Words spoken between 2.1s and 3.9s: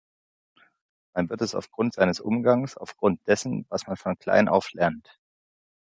Umgangs, aufgrund dessen, was